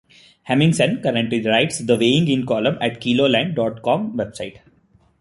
[0.45, 4.57] Hemmingsen currently writes the "Weighing In" column at the Keloland dot com website.